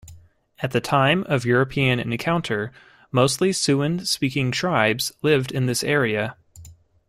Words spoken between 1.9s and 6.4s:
encounter, mostly Siouan-speaking tribes lived in this area.